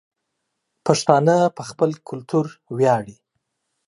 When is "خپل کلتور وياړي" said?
1.69-3.17